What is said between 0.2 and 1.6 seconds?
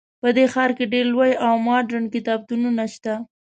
په دې ښار کې ډیر لوی او